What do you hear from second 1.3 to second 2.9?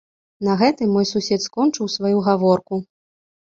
скончыў сваю гаворку.